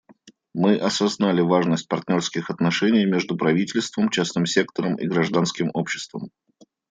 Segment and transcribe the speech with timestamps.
[0.55, 6.31] Мы осознали важность партнерских отношений между правительством, частным сектором и гражданским обществом.